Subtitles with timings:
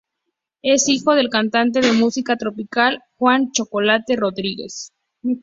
[0.63, 4.91] Es hijo del cantante de música tropical Juan "Chocolate" Rodríguez.